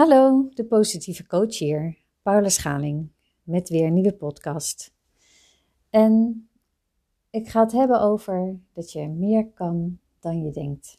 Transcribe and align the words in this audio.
Hallo, 0.00 0.48
de 0.54 0.64
positieve 0.64 1.26
coach 1.26 1.58
hier, 1.58 1.98
Paula 2.22 2.48
Schaling, 2.48 3.08
met 3.42 3.68
weer 3.68 3.86
een 3.86 3.94
nieuwe 3.94 4.12
podcast. 4.12 4.94
En 5.90 6.48
ik 7.30 7.48
ga 7.48 7.62
het 7.62 7.72
hebben 7.72 8.00
over 8.00 8.60
dat 8.72 8.92
je 8.92 9.08
meer 9.08 9.48
kan 9.48 9.98
dan 10.20 10.42
je 10.42 10.50
denkt. 10.50 10.98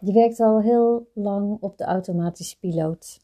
Je 0.00 0.12
werkt 0.12 0.40
al 0.40 0.60
heel 0.60 1.08
lang 1.14 1.60
op 1.60 1.78
de 1.78 1.84
automatische 1.84 2.58
piloot. 2.58 3.20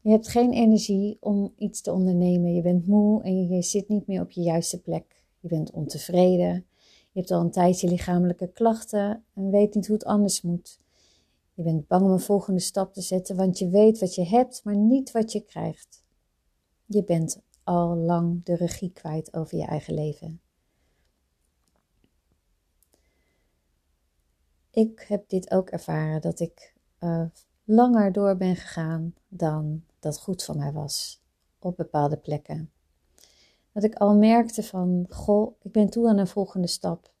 Je 0.00 0.10
hebt 0.10 0.28
geen 0.28 0.52
energie 0.52 1.16
om 1.20 1.52
iets 1.56 1.80
te 1.80 1.92
ondernemen. 1.92 2.54
Je 2.54 2.62
bent 2.62 2.86
moe 2.86 3.22
en 3.22 3.48
je 3.48 3.62
zit 3.62 3.88
niet 3.88 4.06
meer 4.06 4.20
op 4.20 4.30
je 4.30 4.42
juiste 4.42 4.80
plek. 4.80 5.24
Je 5.40 5.48
bent 5.48 5.70
ontevreden. 5.70 6.66
Je 7.12 7.20
hebt 7.20 7.30
al 7.30 7.40
een 7.40 7.50
tijdje 7.50 7.88
lichamelijke 7.88 8.52
klachten 8.52 9.24
en 9.34 9.50
weet 9.50 9.74
niet 9.74 9.86
hoe 9.86 9.96
het 9.96 10.04
anders 10.04 10.42
moet. 10.42 10.82
Je 11.54 11.62
bent 11.62 11.86
bang 11.86 12.04
om 12.04 12.10
een 12.10 12.20
volgende 12.20 12.60
stap 12.60 12.92
te 12.92 13.00
zetten, 13.00 13.36
want 13.36 13.58
je 13.58 13.68
weet 13.68 13.98
wat 13.98 14.14
je 14.14 14.24
hebt, 14.24 14.64
maar 14.64 14.76
niet 14.76 15.10
wat 15.10 15.32
je 15.32 15.40
krijgt. 15.40 16.04
Je 16.84 17.04
bent 17.04 17.42
al 17.64 17.96
lang 17.96 18.44
de 18.44 18.54
regie 18.54 18.92
kwijt 18.92 19.34
over 19.34 19.58
je 19.58 19.64
eigen 19.64 19.94
leven. 19.94 20.40
Ik 24.70 25.04
heb 25.08 25.28
dit 25.28 25.50
ook 25.50 25.70
ervaren 25.70 26.20
dat 26.20 26.40
ik 26.40 26.74
uh, 27.00 27.24
langer 27.64 28.12
door 28.12 28.36
ben 28.36 28.56
gegaan 28.56 29.14
dan 29.28 29.84
dat 29.98 30.20
goed 30.20 30.44
voor 30.44 30.56
mij 30.56 30.72
was 30.72 31.22
op 31.58 31.76
bepaalde 31.76 32.16
plekken. 32.16 32.70
Dat 33.72 33.84
ik 33.84 33.94
al 33.94 34.16
merkte 34.16 34.62
van, 34.62 35.06
goh, 35.08 35.54
ik 35.62 35.72
ben 35.72 35.90
toe 35.90 36.08
aan 36.08 36.18
een 36.18 36.26
volgende 36.26 36.66
stap. 36.66 37.12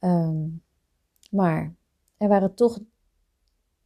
Um, 0.00 0.62
maar 1.30 1.74
er 2.16 2.28
waren 2.28 2.54
toch 2.54 2.78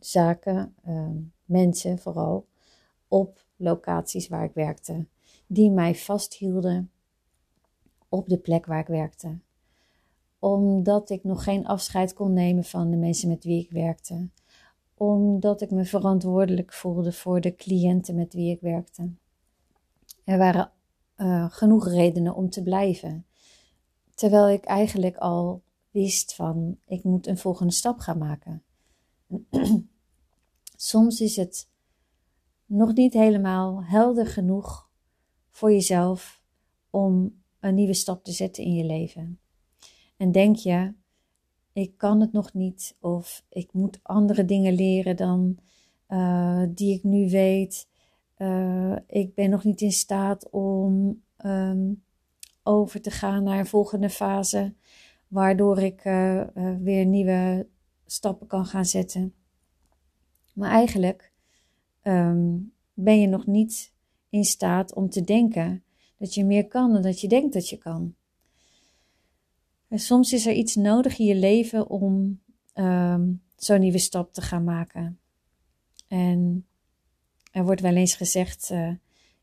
zaken, 0.07 0.75
ehm, 0.85 1.17
mensen 1.45 1.99
vooral, 1.99 2.47
op 3.09 3.45
locaties 3.57 4.29
waar 4.29 4.45
ik 4.45 4.55
werkte, 4.55 5.07
die 5.47 5.71
mij 5.71 5.95
vasthielden 5.95 6.91
op 8.09 8.29
de 8.29 8.39
plek 8.39 8.67
waar 8.67 8.81
ik 8.81 8.87
werkte. 8.87 9.39
Omdat 10.39 11.11
ik 11.11 11.25
nog 11.25 11.45
geen 11.45 11.67
afscheid 11.67 12.13
kon 12.13 12.33
nemen 12.33 12.65
van 12.65 12.91
de 12.91 12.97
mensen 12.97 13.29
met 13.29 13.45
wie 13.45 13.63
ik 13.63 13.71
werkte. 13.71 14.29
Omdat 14.95 15.61
ik 15.61 15.71
me 15.71 15.85
verantwoordelijk 15.85 16.73
voelde 16.73 17.13
voor 17.13 17.41
de 17.41 17.55
cliënten 17.55 18.15
met 18.15 18.33
wie 18.33 18.51
ik 18.51 18.61
werkte. 18.61 19.11
Er 20.25 20.39
waren 20.39 20.71
uh, 21.17 21.51
genoeg 21.51 21.89
redenen 21.89 22.35
om 22.35 22.51
te 22.51 22.63
blijven. 22.63 23.27
Terwijl 24.15 24.49
ik 24.49 24.65
eigenlijk 24.65 25.17
al 25.17 25.63
wist 25.91 26.35
van 26.35 26.79
ik 26.87 27.05
moet 27.05 27.27
een 27.27 27.39
volgende 27.39 27.73
stap 27.73 27.99
gaan 27.99 28.19
maken. 28.19 28.63
Soms 30.77 31.21
is 31.21 31.37
het 31.37 31.69
nog 32.67 32.95
niet 32.95 33.13
helemaal 33.13 33.85
helder 33.85 34.27
genoeg 34.27 34.91
voor 35.51 35.73
jezelf 35.73 36.43
om 36.91 37.43
een 37.61 37.75
nieuwe 37.75 37.95
stap 37.95 38.25
te 38.25 38.33
zetten 38.33 38.65
in 38.65 38.75
je 38.75 38.85
leven. 38.85 39.39
En 40.17 40.33
denk 40.33 40.57
je, 40.57 40.95
ik 41.73 41.97
kan 41.97 42.21
het 42.21 42.33
nog 42.33 42.53
niet, 42.53 42.97
of 43.01 43.45
ik 43.49 43.73
moet 43.73 44.01
andere 44.03 44.45
dingen 44.45 44.75
leren 44.75 45.17
dan 45.17 45.59
uh, 46.09 46.63
die 46.69 46.95
ik 46.95 47.03
nu 47.03 47.31
weet. 47.31 47.89
Uh, 48.39 48.97
ik 49.07 49.35
ben 49.35 49.51
nog 49.51 49.65
niet 49.65 49.81
in 49.81 49.93
staat 49.93 50.51
om 50.51 51.23
um, 51.45 52.05
over 52.63 53.01
te 53.01 53.11
gaan 53.11 53.43
naar 53.43 53.59
een 53.59 53.67
volgende 53.67 54.11
fase, 54.11 54.75
waardoor 55.29 55.79
ik 55.79 56.05
uh, 56.05 56.45
weer 56.81 57.07
nieuwe 57.07 57.69
stappen 58.07 58.47
kan 58.47 58.67
gaan 58.67 58.85
zetten. 58.85 59.35
Maar 60.55 60.71
eigenlijk 60.71 61.33
um, 62.03 62.73
ben 62.95 63.21
je 63.21 63.27
nog 63.27 63.47
niet 63.47 63.93
in 64.29 64.45
staat 64.45 64.95
om 64.95 65.11
te 65.11 65.25
denken 65.25 65.85
dat 66.19 66.35
je 66.35 66.45
meer 66.45 66.69
kan 66.69 66.93
dan 66.93 67.03
dat 67.03 67.21
je 67.21 67.29
denkt 67.29 67.53
dat 67.53 67.69
je 67.69 67.77
kan. 67.77 68.15
En 69.89 69.99
soms 69.99 70.33
is 70.33 70.47
er 70.47 70.53
iets 70.53 70.75
nodig 70.75 71.19
in 71.19 71.27
je 71.27 71.35
leven 71.35 71.91
om 71.91 72.41
um, 72.75 73.43
zo'n 73.57 73.81
nieuwe 73.81 73.99
stap 73.99 74.33
te 74.33 74.43
gaan 74.43 74.65
maken. 74.65 75.19
En 76.09 76.67
er 77.51 77.65
wordt 77.65 77.81
wel 77.81 77.95
eens 77.95 78.15
gezegd: 78.15 78.71
uh, 78.73 78.95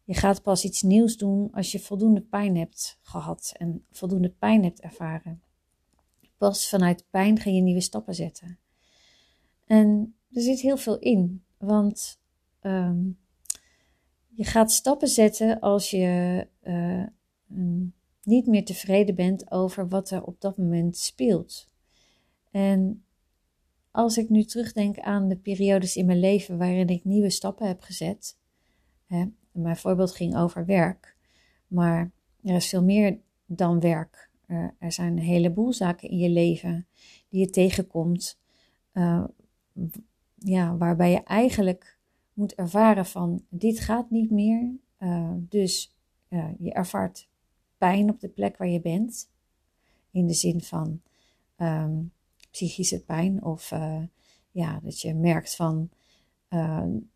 je 0.03 0.13
gaat 0.13 0.41
pas 0.41 0.63
iets 0.63 0.81
nieuws 0.81 1.17
doen 1.17 1.51
als 1.51 1.71
je 1.71 1.79
voldoende 1.79 2.21
pijn 2.21 2.57
hebt 2.57 2.99
gehad 3.01 3.53
en 3.57 3.85
voldoende 3.91 4.29
pijn 4.29 4.63
hebt 4.63 4.81
ervaren. 4.81 5.41
Pas 6.37 6.69
vanuit 6.69 7.05
pijn 7.09 7.39
ga 7.39 7.49
je 7.49 7.61
nieuwe 7.61 7.81
stappen 7.81 8.15
zetten. 8.15 8.59
En 9.65 10.15
er 10.33 10.41
zit 10.41 10.59
heel 10.59 10.77
veel 10.77 10.99
in. 10.99 11.43
Want 11.57 12.19
um, 12.61 13.19
je 14.27 14.43
gaat 14.43 14.71
stappen 14.71 15.07
zetten 15.07 15.59
als 15.59 15.89
je 15.89 16.47
uh, 16.63 17.03
niet 18.23 18.47
meer 18.47 18.65
tevreden 18.65 19.15
bent 19.15 19.51
over 19.51 19.87
wat 19.87 20.09
er 20.09 20.23
op 20.23 20.41
dat 20.41 20.57
moment 20.57 20.97
speelt. 20.97 21.67
En 22.51 23.03
als 23.91 24.17
ik 24.17 24.29
nu 24.29 24.43
terugdenk 24.43 24.99
aan 24.99 25.27
de 25.27 25.37
periodes 25.37 25.95
in 25.95 26.05
mijn 26.05 26.19
leven 26.19 26.57
waarin 26.57 26.87
ik 26.87 27.03
nieuwe 27.03 27.29
stappen 27.29 27.67
heb 27.67 27.81
gezet. 27.81 28.37
Hè, 29.05 29.25
mijn 29.51 29.77
voorbeeld 29.77 30.11
ging 30.11 30.37
over 30.37 30.65
werk. 30.65 31.17
Maar 31.67 32.11
er 32.43 32.55
is 32.55 32.69
veel 32.69 32.83
meer 32.83 33.19
dan 33.45 33.79
werk. 33.79 34.29
Er, 34.79 34.91
zijn 34.91 35.11
een 35.11 35.23
heleboel 35.23 35.73
zaken 35.73 36.09
in 36.09 36.17
je 36.17 36.29
leven 36.29 36.87
die 37.29 37.39
je 37.39 37.49
tegenkomt. 37.49 38.39
Uh, 38.93 39.23
ja, 40.43 40.77
waarbij 40.77 41.11
je 41.11 41.23
eigenlijk 41.23 41.97
moet 42.33 42.55
ervaren 42.55 43.05
van 43.05 43.45
dit 43.49 43.79
gaat 43.79 44.09
niet 44.09 44.31
meer. 44.31 44.71
Uh, 44.99 45.31
dus 45.35 45.95
uh, 46.29 46.49
je 46.59 46.73
ervaart 46.73 47.29
pijn 47.77 48.09
op 48.09 48.19
de 48.19 48.29
plek 48.29 48.57
waar 48.57 48.67
je 48.67 48.81
bent. 48.81 49.29
In 50.11 50.27
de 50.27 50.33
zin 50.33 50.61
van 50.61 51.01
um, 51.57 52.11
psychische 52.51 53.03
pijn 53.03 53.43
of 53.43 53.71
uh, 53.71 54.03
ja, 54.51 54.79
dat 54.83 55.01
je 55.01 55.13
merkt 55.13 55.55
van 55.55 55.89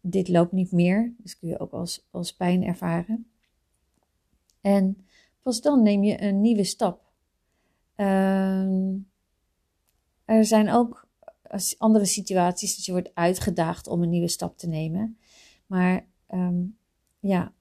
dit 0.02 0.28
loopt 0.28 0.52
niet 0.52 0.72
meer. 0.72 1.14
Dus 1.18 1.38
kun 1.38 1.48
je 1.48 1.60
ook 1.60 1.72
als, 1.72 2.08
als 2.12 2.36
pijn 2.36 2.64
ervaren. 2.64 3.28
En 4.62 5.06
pas 5.42 5.62
dan 5.62 5.84
neem 5.84 6.04
je 6.04 6.22
een 6.22 6.42
nieuwe 6.42 6.64
stap. 6.64 7.12
Ehm, 7.96 8.98
er 10.26 10.46
zijn 10.46 10.70
ook 10.70 11.05
andere 11.78 12.06
situaties 12.06 12.76
dat 12.76 12.86
je 12.86 12.92
wordt 12.92 13.12
uitgedaagd 13.14 13.88
om 13.88 14.04
een 14.04 14.10
nieuwe 14.10 14.28
stap 14.28 14.58
te 14.58 14.68
nemen. 14.68 15.18
Maar 15.66 16.06
um, 16.30 16.78
ja, 17.20 17.54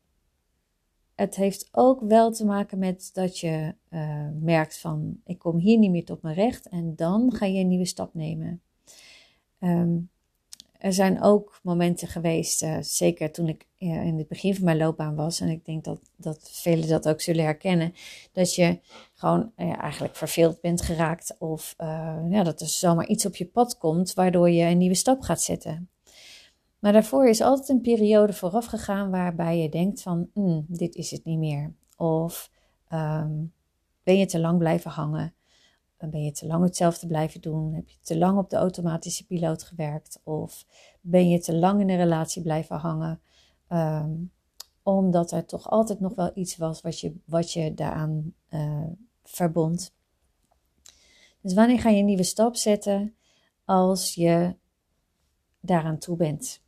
het 1.15 1.37
heeft 1.37 1.69
ook 1.73 2.01
wel 2.01 2.33
te 2.33 2.45
maken 2.45 2.79
met 2.79 3.11
dat 3.13 3.39
je 3.39 3.75
uh, 3.91 4.29
merkt 4.41 4.79
van 4.79 5.21
ik 5.25 5.39
kom 5.39 5.59
hier 5.59 5.79
niet 5.79 5.91
meer 5.91 6.05
tot 6.05 6.23
mijn 6.23 6.35
recht 6.35 6.69
en 6.69 6.97
dan 6.97 7.33
ga 7.33 7.47
je 7.47 7.61
een 7.61 7.69
nieuwe 7.69 7.87
stap 7.87 8.15
nemen. 8.15 8.63
Um, 9.61 10.11
er 10.85 10.93
zijn 10.93 11.23
ook 11.23 11.61
momenten 11.63 12.09
geweest, 12.09 12.63
uh, 12.63 12.77
zeker 12.81 13.33
toen 13.33 13.49
ik 13.49 13.67
uh, 13.79 14.07
in 14.07 14.19
het 14.19 14.29
begin 14.29 14.55
van 14.55 14.65
mijn 14.65 14.77
loopbaan 14.77 15.15
was, 15.15 15.41
en 15.41 15.49
ik 15.49 15.65
denk 15.65 15.85
dat, 15.85 16.01
dat 16.17 16.51
velen 16.53 16.89
dat 16.89 17.09
ook 17.09 17.21
zullen 17.21 17.45
herkennen, 17.45 17.95
dat 18.33 18.55
je 18.55 18.81
gewoon 19.15 19.53
uh, 19.57 19.79
eigenlijk 19.83 20.17
verveeld 20.17 20.61
bent 20.61 20.83
geraakt 20.83 21.37
of 21.39 21.75
ja, 22.29 22.43
dat 22.43 22.61
er 22.61 22.67
zomaar 22.67 23.07
iets 23.07 23.27
op 23.27 23.37
je 23.37 23.47
pad 23.47 23.79
komt 23.79 24.15
waardoor 24.15 24.51
je 24.51 24.65
een 24.65 24.79
nieuwe 24.79 24.95
stap 24.95 25.21
gaat 25.21 25.43
zetten. 25.43 25.89
Maar 26.79 26.93
daarvoor 26.93 27.29
is 27.29 27.41
altijd 27.41 27.69
een 27.69 27.81
periode 27.81 28.33
vooraf 28.33 28.67
gegaan 28.67 29.11
waarbij 29.11 29.59
je 29.59 29.69
denkt 29.69 30.03
van, 30.03 30.31
mm, 30.35 30.65
dit 30.69 30.95
is 30.95 31.11
het 31.11 31.25
niet 31.25 31.39
meer. 31.39 31.73
Of 31.97 32.51
um, 32.93 33.53
ben 34.03 34.19
je 34.19 34.27
te 34.27 34.41
lang 34.41 34.59
blijven 34.59 34.91
hangen? 34.91 35.34
Ben 36.11 36.25
je 36.25 36.33
te 36.33 36.47
lang 36.47 36.65
hetzelfde 36.65 37.07
blijven 37.07 37.41
doen? 37.41 37.75
Heb 37.75 37.89
je 37.89 37.99
te 38.03 38.19
lang 38.19 38.39
op 38.39 38.51
de 38.51 38.57
automatische 38.57 39.27
piloot 39.27 39.63
gewerkt? 39.63 40.21
Of 40.25 40.67
ben 41.01 41.29
je 41.29 41.39
te 41.39 41.55
lang 41.55 41.81
in 41.81 41.91
een 41.91 41.97
relatie 41.97 42.43
blijven 42.43 42.77
hangen? 42.77 43.21
Um, 43.69 44.33
omdat 44.83 45.33
er 45.33 45.45
toch 45.45 45.71
altijd 45.71 46.01
nog 46.01 46.15
wel 46.15 46.31
iets 46.35 46.57
was 46.57 46.81
wat 46.81 47.01
je, 47.01 47.17
wat 47.25 47.53
je 47.53 47.75
daaraan 47.75 48.35
uh, 48.51 48.87
verbond. 49.23 49.95
Dus 51.41 51.55
wanneer 51.55 51.81
ga 51.81 51.91
je 51.91 51.99
een 51.99 52.05
nieuwe 52.05 52.23
stap 52.23 52.57
zetten? 52.57 53.15
Als 53.65 54.15
je 54.15 54.57
daaraan 55.61 55.99
toe 55.99 56.17
bent. 56.17 56.63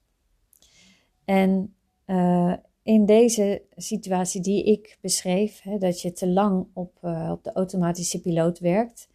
En 1.25 1.75
uh, 2.07 2.55
in 2.83 3.07
deze 3.07 3.63
situatie 3.77 4.41
die 4.41 4.65
ik 4.65 4.99
beschreef, 5.01 5.63
hè, 5.63 5.79
dat 5.79 6.01
je 6.01 6.13
te 6.13 6.29
lang 6.29 6.67
op, 6.73 6.99
uh, 7.03 7.31
op 7.33 7.45
de 7.45 7.53
automatische 7.53 8.21
piloot 8.21 8.59
werkt, 8.59 9.09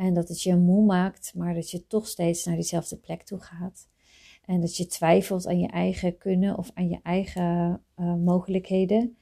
en 0.00 0.14
dat 0.14 0.28
het 0.28 0.42
je 0.42 0.56
moe 0.56 0.84
maakt, 0.84 1.34
maar 1.34 1.54
dat 1.54 1.70
je 1.70 1.86
toch 1.86 2.06
steeds 2.06 2.44
naar 2.44 2.54
diezelfde 2.54 2.96
plek 2.96 3.22
toe 3.22 3.38
gaat. 3.38 3.88
En 4.44 4.60
dat 4.60 4.76
je 4.76 4.86
twijfelt 4.86 5.46
aan 5.46 5.58
je 5.58 5.68
eigen 5.68 6.18
kunnen 6.18 6.58
of 6.58 6.70
aan 6.74 6.88
je 6.88 7.00
eigen 7.02 7.82
uh, 7.96 8.14
mogelijkheden. 8.14 9.16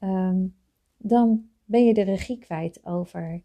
Um, 0.00 0.56
dan 0.96 1.48
ben 1.64 1.84
je 1.84 1.94
de 1.94 2.02
regie 2.02 2.38
kwijt 2.38 2.84
over 2.84 3.42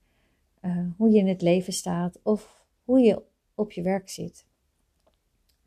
uh, 0.62 0.88
hoe 0.98 1.10
je 1.10 1.18
in 1.18 1.27
het 1.27 1.42
leven 1.42 1.74
staat 1.74 2.19
of 2.24 2.66
hoe 2.83 3.00
je 3.00 3.24
op 3.54 3.72
je 3.72 3.81
werk 3.81 4.10
zit. 4.10 4.45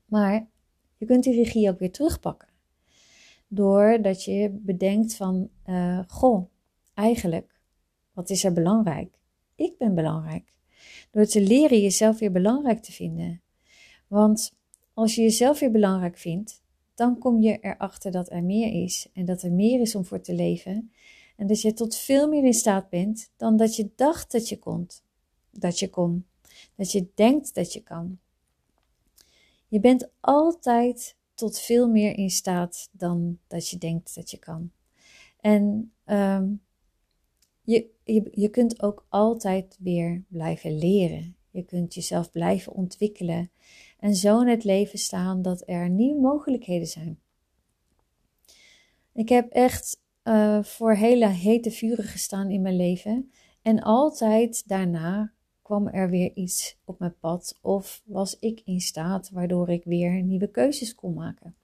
Maar 0.05 0.49
je 0.97 1.07
kunt 1.07 1.25
die 1.25 1.35
regie 1.35 1.71
ook 1.71 1.79
weer 1.79 1.93
terugpakken. 1.93 2.49
Doordat 3.47 4.25
je 4.25 4.51
bedenkt 4.51 5.17
van, 5.17 5.49
uh, 5.67 6.01
goh, 6.07 6.51
eigenlijk, 6.95 7.61
wat 8.13 8.31
is 8.31 8.45
er 8.45 8.53
belangrijk? 8.53 9.19
Ik 9.55 9.79
ben 9.79 9.95
belangrijk. 9.95 10.57
Door 11.11 11.27
te 11.27 11.41
leren 11.41 11.81
jezelf 11.81 12.19
weer 12.19 12.33
belangrijk 12.33 12.83
te 12.83 12.93
vinden. 12.93 13.43
Want 14.07 14.57
als 14.95 15.15
je 15.15 15.23
jezelf 15.23 15.59
weer 15.59 15.71
belangrijk 15.71 16.19
vindt, 16.19 16.63
dan 16.95 17.19
kom 17.19 17.41
je 17.41 17.59
erachter 17.61 18.11
dat 18.11 18.31
er 18.31 18.45
meer 18.45 18.83
is 18.83 19.09
en 19.13 19.25
dat 19.25 19.43
er 19.43 19.53
meer 19.53 19.81
is 19.81 19.95
om 19.95 20.05
voor 20.05 20.21
te 20.21 20.35
leven. 20.35 20.93
En 21.37 21.47
dat 21.47 21.61
je 21.61 21.73
tot 21.73 21.97
veel 21.97 22.29
meer 22.29 22.45
in 22.45 22.55
staat 22.55 22.89
bent 22.89 23.31
dan 23.37 23.57
dat 23.57 23.77
je 23.77 23.91
dacht 23.97 24.33
dat 24.33 24.49
je 24.49 24.59
kon. 24.59 24.87
Dat 25.51 25.79
je 25.79 25.91
kon. 25.91 26.27
Dat 26.75 26.93
je 26.93 27.09
denkt 27.15 27.55
dat 27.55 27.73
je 27.73 27.83
kan. 27.83 28.19
Je 29.69 29.81
bent 29.81 30.11
altijd 30.21 31.17
tot 31.35 31.59
veel 31.59 31.89
meer 31.89 32.17
in 32.17 32.31
staat 32.31 32.89
dan 32.93 33.39
dat 33.47 33.69
je 33.69 33.79
denkt 33.79 34.15
dat 34.15 34.31
je 34.31 34.39
kan. 34.39 34.71
En 35.41 35.93
um, 36.07 36.63
je, 37.63 37.91
je, 38.13 38.29
je 38.33 38.49
kunt 38.49 38.83
ook 38.83 39.07
altijd 39.09 39.77
weer 39.81 40.25
blijven 40.29 40.79
leren. 40.79 41.37
Je 41.51 41.63
kunt 41.63 41.95
jezelf 41.95 42.31
blijven 42.31 42.73
ontwikkelen 42.73 43.51
en 43.99 44.15
zo 44.15 44.41
in 44.41 44.49
het 44.49 44.65
leven 44.65 44.99
staan 44.99 45.43
dat 45.43 45.63
er 45.67 45.91
nieuwe 45.91 46.21
mogelijkheden 46.21 46.87
zijn. 46.87 47.19
Ik 49.13 49.29
heb 49.29 49.51
echt 49.51 50.01
uh, 50.25 50.63
voor 50.63 50.95
hele 50.95 51.27
hete 51.27 51.71
vuren 51.71 52.05
gestaan 52.05 52.51
in 52.51 52.63
mijn 52.63 52.77
leven 52.77 53.31
en 53.63 53.83
altijd 53.83 54.69
daarna 54.69 55.33
kwam 55.63 55.89
er 55.89 56.11
weer 56.11 56.31
iets 56.35 56.79
op 56.85 56.99
mijn 56.99 57.19
pad 57.21 57.59
of 57.63 58.03
was 58.05 58.39
ik 58.39 58.63
in 58.65 58.81
staat 58.81 59.31
waardoor 59.31 59.69
ik 59.69 59.85
weer 59.85 60.23
nieuwe 60.23 60.51
keuzes 60.51 60.95
kon 60.95 61.15
maken. 61.15 61.55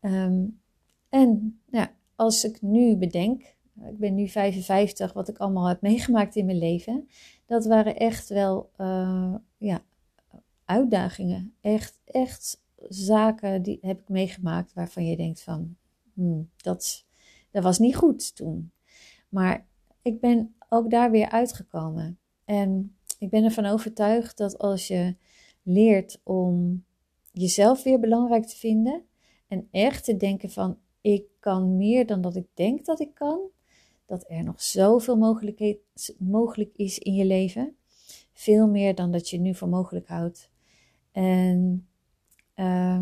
Um, 0.00 0.60
en 1.08 1.60
nou, 1.70 1.88
als 2.16 2.44
ik 2.44 2.62
nu 2.62 2.96
bedenk, 2.96 3.53
ik 3.82 3.98
ben 3.98 4.14
nu 4.14 4.28
55, 4.28 5.12
wat 5.12 5.28
ik 5.28 5.38
allemaal 5.38 5.68
heb 5.68 5.80
meegemaakt 5.80 6.36
in 6.36 6.46
mijn 6.46 6.58
leven, 6.58 7.08
dat 7.46 7.66
waren 7.66 7.96
echt 7.96 8.28
wel 8.28 8.70
uh, 8.80 9.34
ja, 9.56 9.84
uitdagingen. 10.64 11.54
Echt, 11.60 12.00
echt 12.04 12.62
zaken 12.88 13.62
die 13.62 13.78
heb 13.80 14.00
ik 14.00 14.08
meegemaakt 14.08 14.72
waarvan 14.72 15.06
je 15.06 15.16
denkt 15.16 15.42
van, 15.42 15.76
hmm, 16.12 16.50
dat, 16.56 17.04
dat 17.50 17.62
was 17.62 17.78
niet 17.78 17.96
goed 17.96 18.36
toen. 18.36 18.72
Maar 19.28 19.66
ik 20.02 20.20
ben 20.20 20.54
ook 20.68 20.90
daar 20.90 21.10
weer 21.10 21.28
uitgekomen. 21.28 22.18
En 22.44 22.96
ik 23.18 23.30
ben 23.30 23.44
ervan 23.44 23.66
overtuigd 23.66 24.36
dat 24.36 24.58
als 24.58 24.86
je 24.86 25.16
leert 25.62 26.20
om 26.22 26.84
jezelf 27.32 27.82
weer 27.82 28.00
belangrijk 28.00 28.46
te 28.46 28.56
vinden 28.56 29.04
en 29.48 29.68
echt 29.70 30.04
te 30.04 30.16
denken 30.16 30.50
van 30.50 30.78
ik 31.00 31.26
kan 31.40 31.76
meer 31.76 32.06
dan 32.06 32.20
dat 32.20 32.36
ik 32.36 32.46
denk 32.54 32.84
dat 32.84 33.00
ik 33.00 33.14
kan, 33.14 33.40
dat 34.06 34.24
er 34.28 34.44
nog 34.44 34.62
zoveel 34.62 35.16
mogelijk 36.18 36.72
is 36.76 36.98
in 36.98 37.14
je 37.14 37.24
leven. 37.24 37.76
Veel 38.32 38.68
meer 38.68 38.94
dan 38.94 39.10
dat 39.10 39.30
je 39.30 39.38
nu 39.38 39.54
voor 39.54 39.68
mogelijk 39.68 40.08
houdt. 40.08 40.50
En 41.12 41.86
uh, 42.56 43.00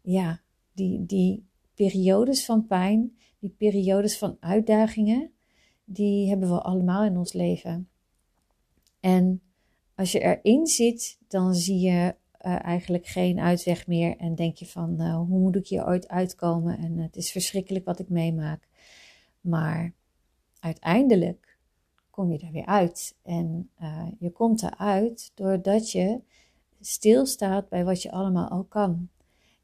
ja, 0.00 0.40
die, 0.72 1.06
die 1.06 1.46
periodes 1.74 2.44
van 2.44 2.66
pijn, 2.66 3.16
die 3.38 3.54
periodes 3.58 4.18
van 4.18 4.36
uitdagingen, 4.40 5.30
die 5.84 6.28
hebben 6.28 6.48
we 6.48 6.60
allemaal 6.60 7.04
in 7.04 7.16
ons 7.16 7.32
leven. 7.32 7.88
En 9.00 9.42
als 9.94 10.12
je 10.12 10.20
erin 10.20 10.66
zit, 10.66 11.18
dan 11.28 11.54
zie 11.54 11.78
je 11.78 12.14
uh, 12.46 12.64
eigenlijk 12.64 13.06
geen 13.06 13.38
uitweg 13.40 13.86
meer 13.86 14.16
en 14.16 14.34
denk 14.34 14.56
je 14.56 14.66
van, 14.66 14.96
nou, 14.96 15.26
hoe 15.26 15.38
moet 15.38 15.56
ik 15.56 15.68
hier 15.68 15.86
ooit 15.86 16.08
uitkomen? 16.08 16.78
En 16.78 16.98
het 16.98 17.16
is 17.16 17.30
verschrikkelijk 17.30 17.84
wat 17.84 17.98
ik 17.98 18.08
meemaak. 18.08 18.68
Maar 19.40 19.92
uiteindelijk 20.60 21.58
kom 22.10 22.32
je 22.32 22.38
er 22.38 22.52
weer 22.52 22.66
uit. 22.66 23.16
En 23.22 23.70
uh, 23.80 24.08
je 24.18 24.30
komt 24.30 24.62
eruit 24.62 25.32
doordat 25.34 25.90
je 25.90 26.20
stilstaat 26.80 27.68
bij 27.68 27.84
wat 27.84 28.02
je 28.02 28.10
allemaal 28.10 28.48
al 28.48 28.64
kan. 28.64 29.08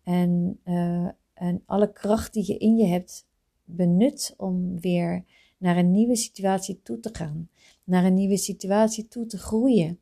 En, 0.02 0.60
uh, 0.64 1.08
en 1.34 1.62
alle 1.66 1.92
kracht 1.92 2.32
die 2.32 2.46
je 2.46 2.58
in 2.58 2.76
je 2.76 2.86
hebt 2.86 3.26
benut 3.64 4.34
om 4.36 4.80
weer 4.80 5.24
naar 5.58 5.76
een 5.76 5.90
nieuwe 5.90 6.16
situatie 6.16 6.82
toe 6.82 7.00
te 7.00 7.10
gaan. 7.12 7.48
Naar 7.84 8.04
een 8.04 8.14
nieuwe 8.14 8.36
situatie 8.36 9.08
toe 9.08 9.26
te 9.26 9.38
groeien. 9.38 9.98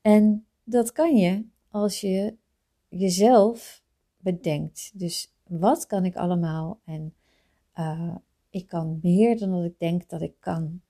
En 0.00 0.46
dat 0.64 0.92
kan 0.92 1.16
je 1.16 1.44
als 1.70 2.00
je 2.00 2.36
jezelf 2.88 3.82
bedenkt. 4.16 4.90
Dus 4.94 5.32
wat 5.46 5.86
kan 5.86 6.04
ik 6.04 6.16
allemaal? 6.16 6.80
En 6.84 7.14
uh, 7.78 8.14
ik 8.54 8.66
kan 8.66 8.98
meer 9.02 9.38
dan 9.38 9.50
dat 9.50 9.64
ik 9.64 9.78
denk 9.78 10.08
dat 10.08 10.22
ik 10.22 10.34
kan. 10.40 10.80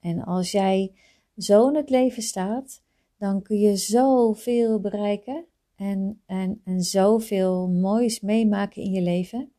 En 0.00 0.22
als 0.22 0.50
jij 0.50 0.92
zo 1.36 1.68
in 1.68 1.74
het 1.74 1.90
leven 1.90 2.22
staat, 2.22 2.82
dan 3.16 3.42
kun 3.42 3.58
je 3.58 3.76
zoveel 3.76 4.80
bereiken 4.80 5.44
en, 5.76 6.22
en, 6.26 6.60
en 6.64 6.82
zoveel 6.82 7.68
moois 7.68 8.20
meemaken 8.20 8.82
in 8.82 8.90
je 8.90 9.02
leven. 9.02 9.52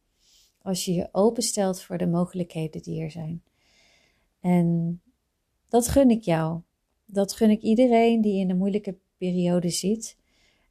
Als 0.62 0.86
je 0.86 0.94
je 0.94 1.10
openstelt 1.12 1.82
voor 1.82 1.98
de 1.98 2.08
mogelijkheden 2.08 2.82
die 2.82 3.02
er 3.02 3.12
zijn. 3.12 3.44
En 4.40 5.02
dat 5.68 5.88
gun 5.88 6.10
ik 6.10 6.24
jou. 6.24 6.62
Dat 7.06 7.34
gun 7.34 7.50
ik 7.50 7.62
iedereen 7.62 8.22
die 8.22 8.40
in 8.40 8.50
een 8.50 8.58
moeilijke 8.58 8.98
periode 9.18 9.70
zit. 9.70 10.18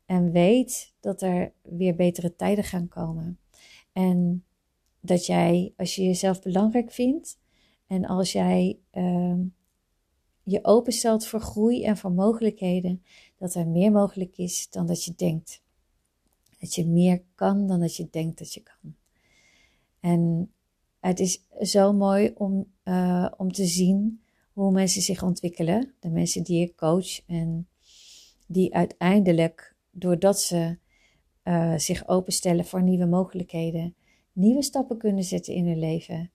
En 0.06 0.32
weet 0.32 0.94
dat 1.00 1.22
er 1.22 1.52
weer 1.62 1.94
betere 1.94 2.36
tijden 2.36 2.64
gaan 2.64 2.88
komen. 2.88 3.38
En 3.92 4.44
dat 5.00 5.26
jij, 5.26 5.72
als 5.76 5.94
je 5.94 6.02
jezelf 6.02 6.42
belangrijk 6.42 6.92
vindt 6.92 7.38
en 7.86 8.04
als 8.04 8.32
jij 8.32 8.78
uh, 8.92 9.38
je 10.42 10.64
openstelt 10.64 11.26
voor 11.26 11.40
groei 11.40 11.84
en 11.84 11.96
voor 11.96 12.12
mogelijkheden, 12.12 13.02
dat 13.38 13.54
er 13.54 13.68
meer 13.68 13.92
mogelijk 13.92 14.38
is 14.38 14.70
dan 14.70 14.86
dat 14.86 15.04
je 15.04 15.14
denkt. 15.16 15.62
Dat 16.58 16.74
je 16.74 16.86
meer 16.86 17.22
kan 17.34 17.66
dan 17.66 17.80
dat 17.80 17.96
je 17.96 18.08
denkt 18.10 18.38
dat 18.38 18.54
je 18.54 18.62
kan. 18.62 18.94
En 20.00 20.52
het 21.00 21.20
is 21.20 21.46
zo 21.60 21.92
mooi 21.92 22.32
om, 22.34 22.72
uh, 22.84 23.28
om 23.36 23.52
te 23.52 23.66
zien 23.66 24.22
hoe 24.52 24.72
mensen 24.72 25.02
zich 25.02 25.22
ontwikkelen. 25.22 25.94
De 26.00 26.10
mensen 26.10 26.42
die 26.42 26.62
ik 26.62 26.76
coach 26.76 27.26
en 27.26 27.68
die 28.46 28.74
uiteindelijk, 28.74 29.76
doordat 29.90 30.40
ze 30.40 30.78
uh, 31.44 31.78
zich 31.78 32.08
openstellen 32.08 32.64
voor 32.64 32.82
nieuwe 32.82 33.06
mogelijkheden, 33.06 33.94
nieuwe 34.32 34.62
stappen 34.62 34.98
kunnen 34.98 35.24
zetten 35.24 35.54
in 35.54 35.66
hun 35.66 35.78
leven. 35.78 36.30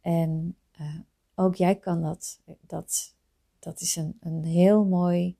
En 0.00 0.56
uh, 0.80 0.98
ook 1.34 1.54
jij 1.54 1.76
kan 1.76 2.02
dat. 2.02 2.40
Dat, 2.60 3.14
dat 3.58 3.80
is 3.80 3.96
een, 3.96 4.16
een 4.20 4.44
heel 4.44 4.84
mooi 4.84 5.36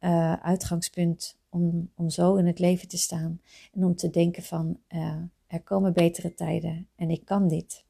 uh, 0.00 0.32
uitgangspunt 0.32 1.38
om, 1.48 1.90
om 1.94 2.10
zo 2.10 2.36
in 2.36 2.46
het 2.46 2.58
leven 2.58 2.88
te 2.88 2.98
staan. 2.98 3.40
En 3.72 3.84
om 3.84 3.96
te 3.96 4.10
denken 4.10 4.42
van 4.42 4.80
uh, 4.88 5.22
er 5.46 5.62
komen 5.62 5.92
betere 5.92 6.34
tijden 6.34 6.88
en 6.96 7.10
ik 7.10 7.24
kan 7.24 7.48
dit. 7.48 7.84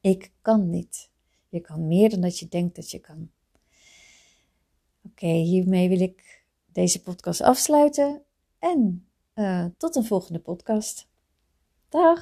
Ik 0.00 0.32
kan 0.40 0.70
dit. 0.70 1.10
Je 1.48 1.60
kan 1.60 1.88
meer 1.88 2.10
dan 2.10 2.20
dat 2.20 2.38
je 2.38 2.48
denkt 2.48 2.76
dat 2.76 2.90
je 2.90 2.98
kan. 2.98 3.30
Oké, 5.02 5.26
hiermee 5.26 5.88
wil 5.88 6.00
ik 6.00 6.44
deze 6.66 7.02
podcast 7.02 7.40
afsluiten. 7.40 8.22
En 8.58 9.06
tot 9.76 9.96
een 9.96 10.04
volgende 10.04 10.38
podcast. 10.38 11.10
Dag! 11.92 12.18